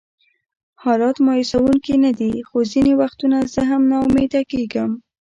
[0.83, 4.89] حالات مایوسونکي نه دي، خو ځینې وختونه زه هم ناامیده کېږم.